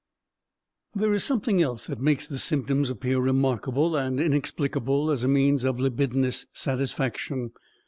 [0.95, 5.63] There is something else that makes the symptoms appear remarkable and inexplicable as a means
[5.63, 7.51] of libidinous satisfaction.